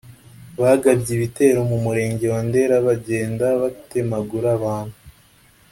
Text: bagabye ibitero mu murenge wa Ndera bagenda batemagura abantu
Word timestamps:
bagabye 0.61 1.09
ibitero 1.17 1.59
mu 1.69 1.77
murenge 1.85 2.25
wa 2.33 2.41
Ndera 2.47 2.75
bagenda 2.87 3.45
batemagura 3.61 4.47
abantu 4.57 4.97